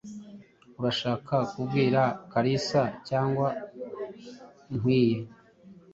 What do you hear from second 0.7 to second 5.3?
Urashaka kubwira Kalisa cyangwa nkwiye?